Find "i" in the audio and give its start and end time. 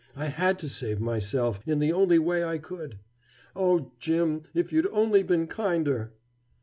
0.15-0.29, 2.43-2.57